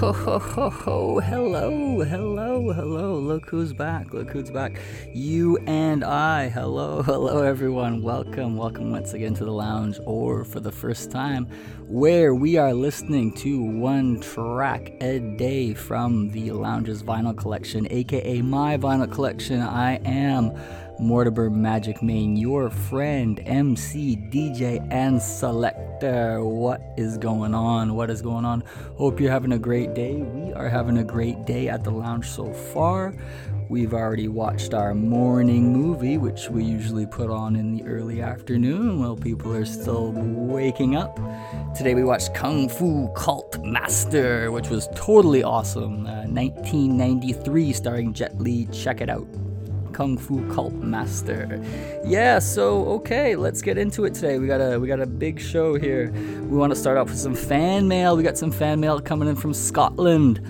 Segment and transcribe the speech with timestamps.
[0.00, 1.20] ho, ho, ho, ho.
[1.20, 3.18] Hello, hello, hello.
[3.18, 4.14] Look who's back.
[4.14, 4.80] Look who's back.
[5.12, 6.48] You and I.
[6.48, 8.00] Hello, hello, everyone.
[8.00, 11.44] Welcome, welcome once again to the lounge, or for the first time,
[11.86, 18.40] where we are listening to one track a day from the lounge's vinyl collection, aka
[18.40, 19.60] my vinyl collection.
[19.60, 20.52] I am.
[21.00, 26.44] Mortimer Magic Main, your friend, MC, DJ, and selector.
[26.44, 27.94] What is going on?
[27.94, 28.62] What is going on?
[28.96, 30.16] Hope you're having a great day.
[30.16, 33.14] We are having a great day at the lounge so far.
[33.70, 39.00] We've already watched our morning movie, which we usually put on in the early afternoon
[39.00, 41.18] while people are still waking up.
[41.74, 46.04] Today we watched Kung Fu Cult Master, which was totally awesome.
[46.06, 48.66] Uh, 1993, starring Jet Li.
[48.66, 49.26] Check it out.
[50.00, 51.62] Kung Fu Cult Master.
[52.06, 54.38] Yeah, so okay, let's get into it today.
[54.38, 56.10] We got a we got a big show here.
[56.10, 58.16] We want to start off with some fan mail.
[58.16, 60.40] We got some fan mail coming in from Scotland.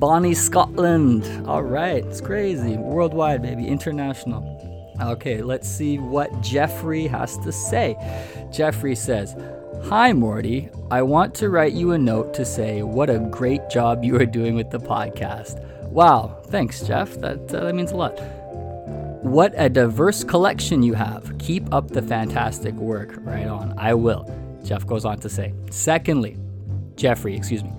[0.00, 1.46] Bonnie, Scotland.
[1.46, 2.76] All right, it's crazy.
[2.78, 4.42] Worldwide, baby, international.
[5.00, 7.94] Okay, let's see what Jeffrey has to say.
[8.50, 9.36] Jeffrey says,
[9.84, 10.68] Hi, Morty.
[10.90, 14.26] I want to write you a note to say what a great job you are
[14.26, 15.62] doing with the podcast.
[15.90, 17.14] Wow, thanks, Jeff.
[17.20, 18.20] That, uh, that means a lot.
[19.26, 21.36] What a diverse collection you have.
[21.40, 23.16] Keep up the fantastic work.
[23.22, 23.74] Right on.
[23.76, 24.24] I will.
[24.62, 25.52] Jeff goes on to say.
[25.68, 26.36] Secondly,
[26.94, 27.72] Jeffrey, excuse me.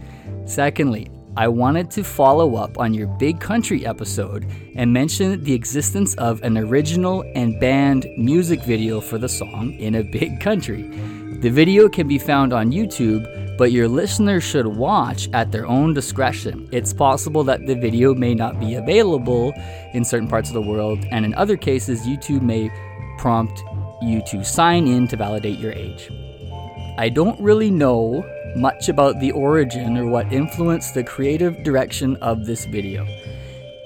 [0.46, 6.16] Secondly, I wanted to follow up on your Big Country episode and mention the existence
[6.16, 10.90] of an original and banned music video for the song In a Big Country.
[11.42, 15.94] The video can be found on YouTube, but your listeners should watch at their own
[15.94, 16.68] discretion.
[16.72, 19.54] It's possible that the video may not be available
[19.94, 22.72] in certain parts of the world, and in other cases, YouTube may
[23.20, 23.64] prompt
[24.02, 26.10] you to sign in to validate your age.
[26.98, 28.28] I don't really know
[28.58, 33.06] much about the origin or what influenced the creative direction of this video.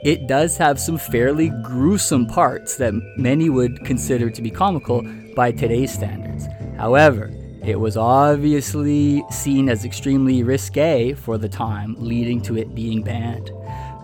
[0.03, 5.03] It does have some fairly gruesome parts that many would consider to be comical
[5.35, 6.47] by today's standards.
[6.77, 7.29] However,
[7.63, 13.51] it was obviously seen as extremely risque for the time, leading to it being banned.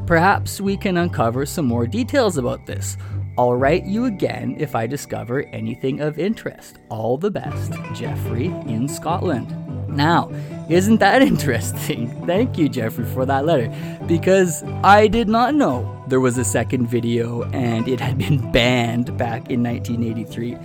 [0.05, 2.95] Perhaps we can uncover some more details about this.
[3.38, 6.78] I'll write you again if I discover anything of interest.
[6.89, 9.66] All the best, Jeffrey in Scotland.
[9.87, 10.31] Now,
[10.69, 12.09] isn't that interesting?
[12.25, 13.73] Thank you, Jeffrey, for that letter.
[14.07, 19.17] Because I did not know there was a second video and it had been banned
[19.17, 20.57] back in 1983.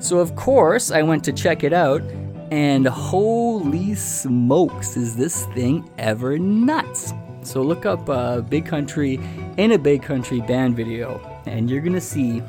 [0.00, 2.02] So, of course, I went to check it out
[2.50, 7.12] and holy smokes, is this thing ever nuts!
[7.42, 9.18] So look up uh, Big Country
[9.56, 12.40] in a Big Country banned video, and you're gonna see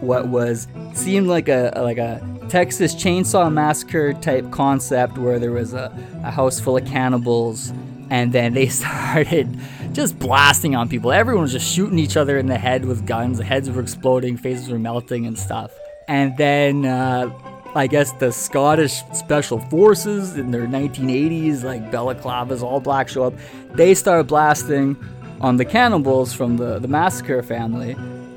[0.00, 5.72] what was seemed like a like a Texas Chainsaw Massacre type concept where there was
[5.72, 5.92] a,
[6.22, 7.72] a house full of cannibals,
[8.10, 9.58] and then they started
[9.92, 11.12] just blasting on people.
[11.12, 13.38] Everyone was just shooting each other in the head with guns.
[13.38, 15.72] The heads were exploding, faces were melting, and stuff.
[16.08, 17.30] And then uh,
[17.74, 23.34] I guess the Scottish Special Forces in their 1980s, like balaclavas, all black show up.
[23.74, 24.96] They start blasting
[25.40, 27.96] on the cannibals from the, the massacre family.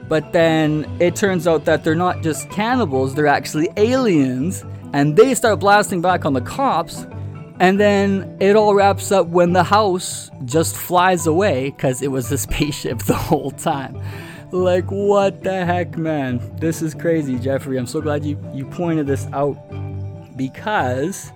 [0.09, 4.65] But then it turns out that they're not just cannibals, they're actually aliens.
[4.91, 7.05] And they start blasting back on the cops.
[7.59, 12.31] And then it all wraps up when the house just flies away because it was
[12.31, 14.01] a spaceship the whole time.
[14.51, 16.41] Like, what the heck, man?
[16.57, 17.77] This is crazy, Jeffrey.
[17.77, 19.57] I'm so glad you, you pointed this out
[20.35, 21.31] because.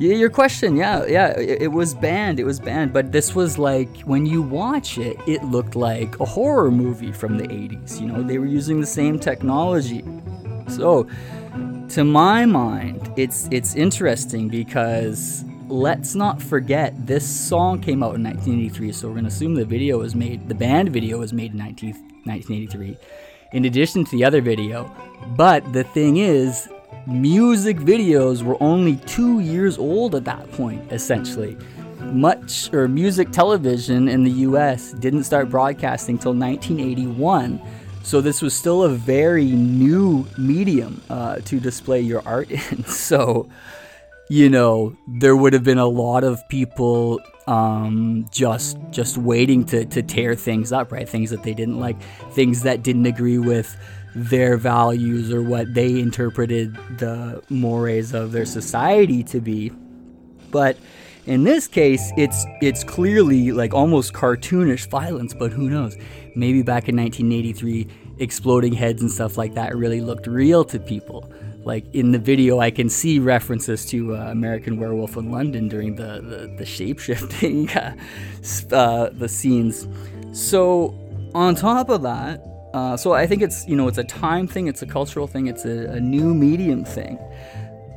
[0.00, 3.58] Yeah, your question, yeah, yeah, it, it, was banned, it was banned, but this was
[3.58, 8.00] like, when you watch it, it looked like a horror movie from the 80s.
[8.00, 10.04] You know, they were using the same technology.
[10.68, 11.08] So,
[11.88, 18.22] to my mind, it's it's interesting because let's not forget this song came out in
[18.22, 21.58] 1983, so we're gonna assume the video was made, the banned video was made in
[21.58, 21.90] 19,
[22.24, 22.96] 1983,
[23.52, 24.94] in addition to the other video.
[25.36, 26.68] But the thing is,
[27.08, 31.56] music videos were only two years old at that point, essentially.
[32.00, 37.60] Much or music television in the US didn't start broadcasting till 1981.
[38.02, 42.84] So this was still a very new medium uh, to display your art in.
[42.84, 43.48] So,
[44.28, 49.86] you know, there would have been a lot of people um, just just waiting to,
[49.86, 51.08] to tear things up, right?
[51.08, 52.00] Things that they didn't like,
[52.32, 53.74] things that didn't agree with
[54.14, 59.70] their values or what they interpreted the mores of their society to be.
[60.50, 60.78] But
[61.26, 65.96] in this case, it's it's clearly like almost cartoonish violence, but who knows?
[66.34, 67.86] Maybe back in 1983,
[68.18, 71.30] exploding heads and stuff like that really looked real to people
[71.68, 75.96] like in the video, I can see references to uh, American Werewolf in London during
[75.96, 77.94] the the, the shape shifting uh,
[78.72, 79.86] uh, the scenes.
[80.32, 80.94] So
[81.34, 82.42] on top of that,
[82.78, 85.48] uh, so I think it's you know it's a time thing, it's a cultural thing,
[85.48, 87.18] it's a, a new medium thing.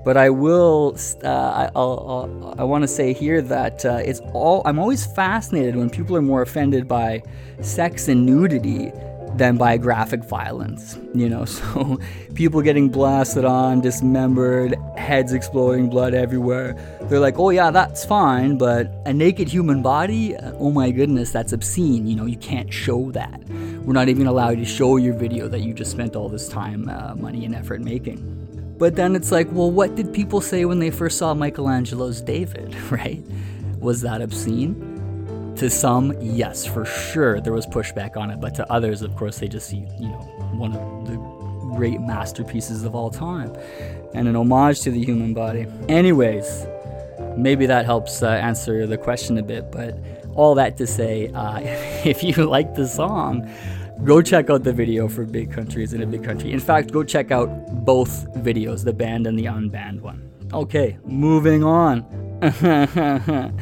[0.04, 4.63] But I will, uh, I, I'll, i want to say here that uh, it's all.
[4.66, 7.22] I'm always fascinated when people are more offended by
[7.62, 8.92] sex and nudity
[9.36, 10.98] than by graphic violence.
[11.13, 12.00] You know, so
[12.33, 16.75] people getting blasted on, dismembered, heads exploding, blood everywhere.
[17.04, 21.54] They're like, oh yeah, that's fine, but a naked human body, oh my goodness, that's
[21.54, 22.07] obscene.
[22.07, 23.39] You know, you can't show that.
[23.83, 26.88] We're not even allowed to show your video that you just spent all this time,
[26.88, 28.75] uh, money, and effort making.
[28.78, 32.75] But then it's like, well, what did people say when they first saw Michelangelo's David,
[32.92, 33.24] right?
[33.80, 35.54] Was that obscene?
[35.56, 39.39] To some, yes, for sure, there was pushback on it, but to others, of course,
[39.39, 40.18] they just see, you know,
[40.54, 41.18] one of the
[41.75, 43.56] great masterpieces of all time
[44.13, 45.66] and an homage to the human body.
[45.89, 46.68] Anyways,
[47.36, 49.98] maybe that helps uh, answer the question a bit, but
[50.36, 51.60] all that to say, uh,
[52.06, 53.50] if you like the song,
[54.04, 56.51] go check out the video for Big Country in a Big Country.
[56.51, 57.50] In fact, go check out
[57.86, 60.30] both videos, the banned and the unbanned one.
[60.54, 62.04] Okay, moving on.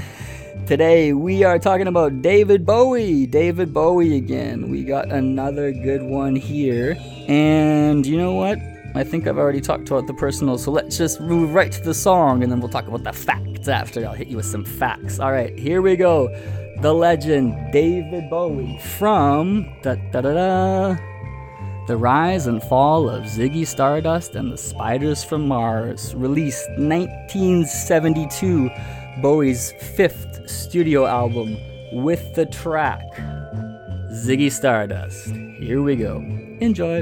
[0.66, 3.25] Today we are talking about David Bowie.
[3.25, 4.69] David Bowie again.
[4.69, 6.95] We got another good one here.
[7.27, 8.60] And you know what?
[8.95, 11.94] I think I've already talked about the personal, so let's just move right to the
[11.94, 14.06] song and then we'll talk about the facts after.
[14.06, 15.19] I'll hit you with some facts.
[15.19, 16.27] All right, here we go.
[16.81, 19.65] The legend David Bowie from.
[19.83, 20.97] The
[21.89, 28.69] Rise and Fall of Ziggy Stardust and the Spiders from Mars, released 1972
[29.21, 31.57] Bowie's fifth studio album
[31.91, 33.03] with the track
[34.13, 35.31] Ziggy Stardust.
[35.59, 36.21] Here we go.
[36.61, 37.01] Enjoy.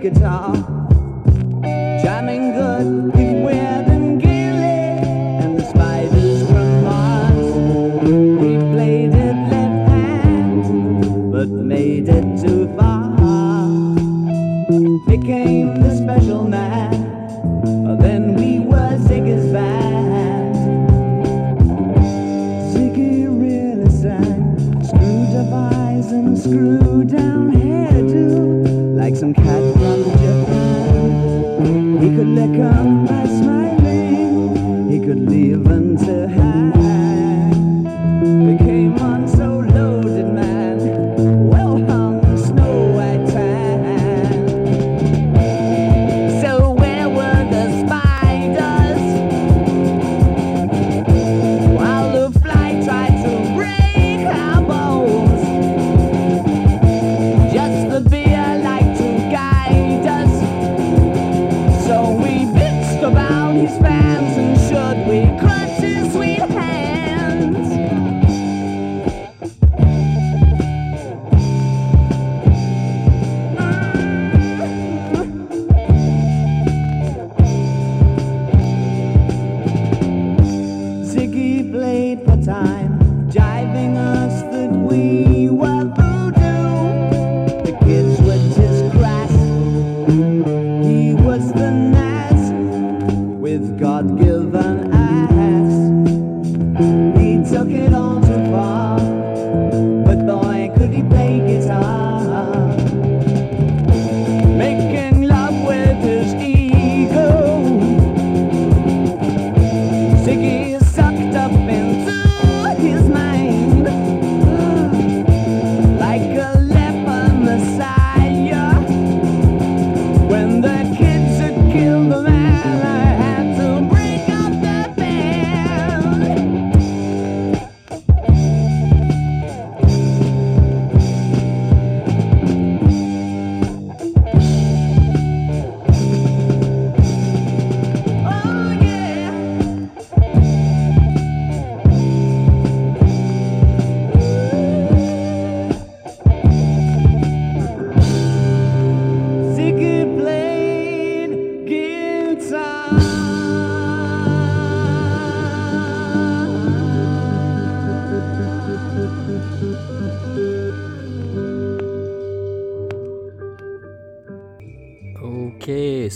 [0.00, 0.54] Guitar,
[2.02, 3.67] jamming good with Weird
[29.18, 29.44] some cat
[32.16, 33.17] could lick on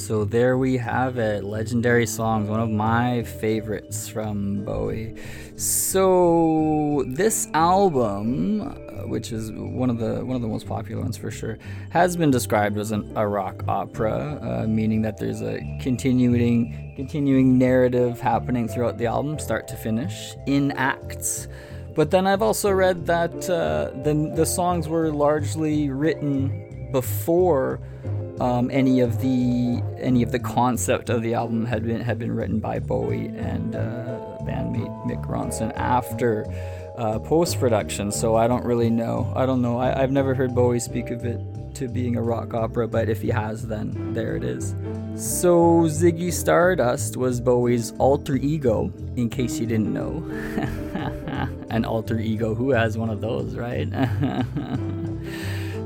[0.03, 1.45] so there we have it.
[1.45, 5.15] Legendary songs, one of my favorites from Bowie.
[5.57, 11.17] So this album, uh, which is one of the one of the most popular ones
[11.17, 11.57] for sure,
[11.91, 17.57] has been described as an, a rock opera, uh, meaning that there's a continuing continuing
[17.57, 21.47] narrative happening throughout the album, start to finish, in acts.
[21.95, 27.81] But then I've also read that uh, the the songs were largely written before
[28.41, 32.33] um, any of the any of the concept of the album had been had been
[32.33, 36.47] written by Bowie and uh, bandmate Mick Ronson after
[36.97, 38.11] uh, post production.
[38.11, 39.33] So I don't really know.
[39.37, 39.79] I don't know.
[39.79, 41.41] I, I've never heard Bowie speak of it
[41.75, 44.75] to being a rock opera, but if he has, then there it is.
[45.15, 50.23] So Ziggy Stardust was Bowie's alter ego, in case you didn't know.
[51.71, 53.89] An alter ego, who has one of those, right?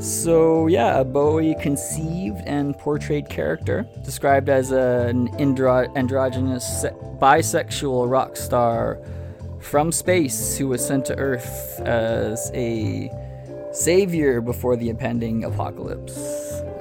[0.07, 8.09] So, yeah, a Bowie conceived and portrayed character, described as an andro- androgynous se- bisexual
[8.09, 9.01] rock star
[9.59, 13.11] from space who was sent to Earth as a
[13.73, 16.15] savior before the impending apocalypse.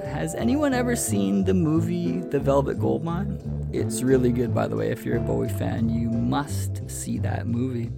[0.03, 3.69] Has anyone ever seen the movie The Velvet Goldmine?
[3.73, 4.91] It's really good, by the way.
[4.91, 7.91] If you're a Bowie fan, you must see that movie.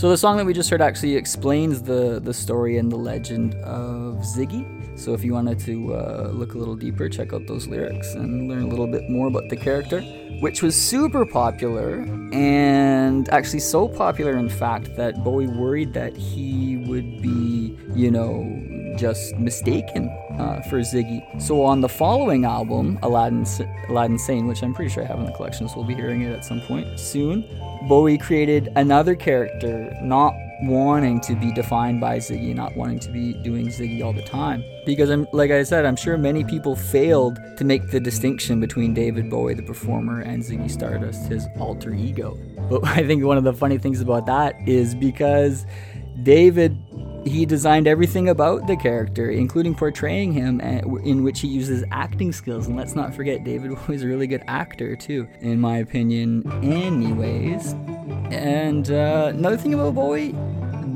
[0.00, 3.54] So the song that we just heard actually explains the the story and the legend
[3.56, 4.64] of Ziggy.
[4.98, 8.48] So if you wanted to uh, look a little deeper, check out those lyrics and
[8.48, 10.00] learn a little bit more about the character,
[10.40, 12.00] which was super popular
[12.32, 18.40] and actually so popular, in fact, that Bowie worried that he would be, you know,
[18.96, 21.20] just mistaken uh, for Ziggy.
[21.40, 23.46] So on the following album, Aladdin,
[23.88, 26.22] Aladdin Sane, which I'm pretty sure I have in the collection, so we'll be hearing
[26.22, 27.44] it at some point soon.
[27.88, 33.32] Bowie created another character, not wanting to be defined by Ziggy, not wanting to be
[33.42, 34.62] doing Ziggy all the time.
[34.84, 38.94] Because I'm like I said, I'm sure many people failed to make the distinction between
[38.94, 42.36] David Bowie, the performer, and Ziggy Stardust, his alter ego.
[42.68, 45.64] But I think one of the funny things about that is because
[46.22, 46.76] David
[47.24, 52.32] he designed everything about the character, including portraying him, eh, in which he uses acting
[52.32, 52.66] skills.
[52.66, 57.72] And let's not forget, David was a really good actor, too, in my opinion, anyways.
[58.30, 60.34] And uh, another thing about Bowie,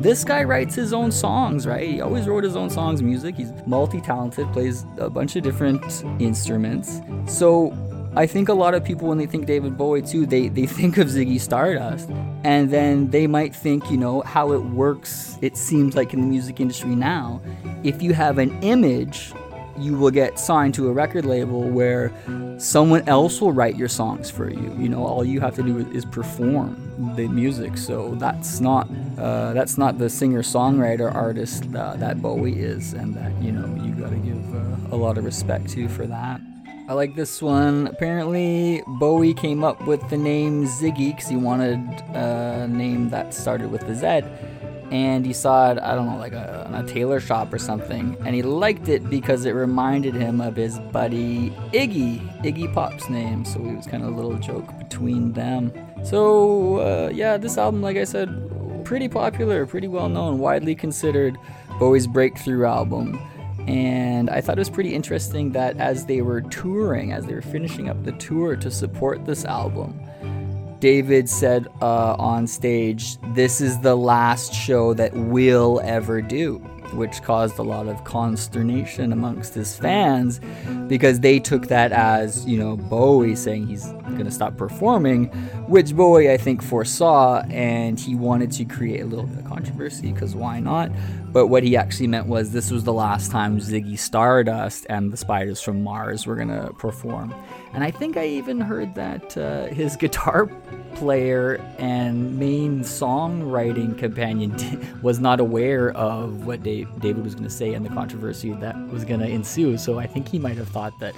[0.00, 1.88] this guy writes his own songs, right?
[1.88, 3.36] He always wrote his own songs, music.
[3.36, 7.00] He's multi talented, plays a bunch of different instruments.
[7.26, 7.70] So
[8.16, 10.98] I think a lot of people, when they think David Bowie too, they, they think
[10.98, 12.08] of Ziggy Stardust.
[12.44, 16.26] And then they might think, you know, how it works, it seems like in the
[16.26, 17.42] music industry now.
[17.82, 19.32] If you have an image,
[19.76, 22.12] you will get signed to a record label where
[22.58, 24.76] someone else will write your songs for you.
[24.78, 27.76] You know, all you have to do is perform the music.
[27.76, 33.14] So that's not uh, that's not the singer songwriter artist uh, that Bowie is, and
[33.14, 36.40] that you know you got to give uh, a lot of respect to for that.
[36.86, 37.86] I like this one.
[37.86, 41.78] Apparently, Bowie came up with the name Ziggy because he wanted
[42.14, 44.28] a name that started with the Z.
[44.90, 48.18] And he saw it, I don't know, like a, a tailor shop or something.
[48.26, 53.46] And he liked it because it reminded him of his buddy Iggy, Iggy Pop's name.
[53.46, 55.72] So it was kind of a little joke between them.
[56.04, 58.28] So, uh, yeah, this album, like I said,
[58.84, 61.38] pretty popular, pretty well known, widely considered
[61.78, 63.18] Bowie's breakthrough album.
[63.66, 67.42] And I thought it was pretty interesting that as they were touring, as they were
[67.42, 69.98] finishing up the tour to support this album,
[70.80, 76.58] David said uh, on stage, This is the last show that we'll ever do,
[76.92, 80.40] which caused a lot of consternation amongst his fans
[80.86, 85.28] because they took that as, you know, Bowie saying he's going to stop performing,
[85.68, 90.12] which Bowie, I think, foresaw and he wanted to create a little bit of controversy
[90.12, 90.90] because why not?
[91.34, 95.16] But what he actually meant was this was the last time Ziggy Stardust and the
[95.16, 97.34] Spiders from Mars were going to perform.
[97.72, 100.46] And I think I even heard that uh, his guitar
[100.94, 104.54] player and main songwriting companion
[105.02, 108.76] was not aware of what Dave, David was going to say and the controversy that
[108.90, 109.76] was going to ensue.
[109.76, 111.16] So I think he might have thought that,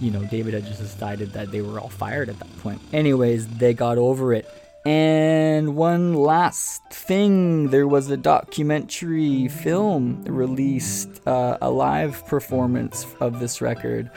[0.00, 2.80] you know, David had just decided that they were all fired at that point.
[2.92, 4.48] Anyways, they got over it
[4.84, 13.40] and one last thing, there was a documentary film released, uh, a live performance of
[13.40, 14.10] this record,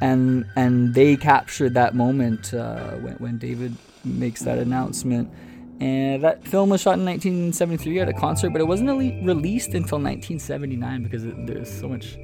[0.00, 5.32] and and they captured that moment uh, when when David makes that announcement.
[5.80, 9.98] And that film was shot in 1973 at a concert, but it wasn't released until
[9.98, 12.16] 1979 because it, there's so much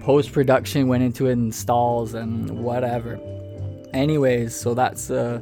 [0.00, 3.18] post production went into it and stalls and whatever.
[3.94, 5.40] Anyways, so that's uh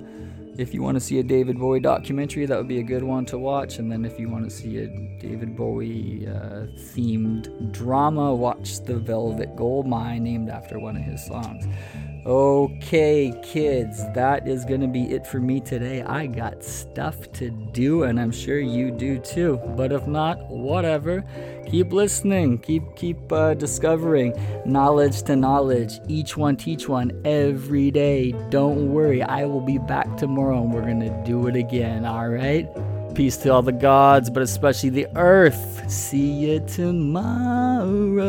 [0.58, 3.24] if you want to see a David Bowie documentary, that would be a good one
[3.26, 3.78] to watch.
[3.78, 4.86] And then if you want to see a
[5.20, 11.66] David Bowie uh, themed drama, watch The Velvet Goldmine, named after one of his songs.
[12.26, 16.02] Okay, kids, that is going to be it for me today.
[16.02, 19.58] I got stuff to do, and I'm sure you do too.
[19.74, 21.24] But if not, whatever.
[21.66, 22.58] Keep listening.
[22.58, 24.34] Keep keep uh, discovering
[24.66, 25.98] knowledge to knowledge.
[26.08, 28.32] Each one teach one every day.
[28.50, 32.04] Don't worry, I will be back tomorrow, and we're gonna do it again.
[32.04, 32.68] All right.
[33.14, 35.90] Peace to all the gods, but especially the earth.
[35.90, 38.20] See you tomorrow.